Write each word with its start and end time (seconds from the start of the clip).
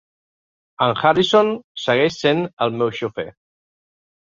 En 0.85 0.93
Harrison 1.01 1.51
segueix 1.83 2.17
sent 2.23 2.43
el 2.67 2.77
meu 2.81 2.93
xofer. 3.03 3.29